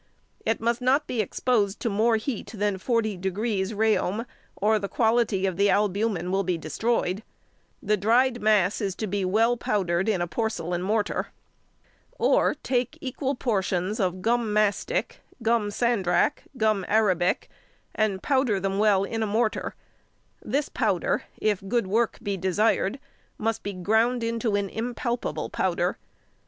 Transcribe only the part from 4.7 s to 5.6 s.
the quality of